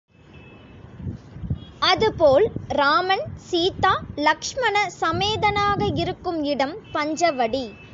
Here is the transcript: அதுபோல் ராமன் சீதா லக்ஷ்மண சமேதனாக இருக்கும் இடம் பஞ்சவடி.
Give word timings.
அதுபோல் 1.81 2.45
ராமன் 2.69 3.23
சீதா 3.49 3.93
லக்ஷ்மண 4.15 4.89
சமேதனாக 5.01 5.91
இருக்கும் 5.95 6.43
இடம் 6.43 6.75
பஞ்சவடி. 6.93 7.65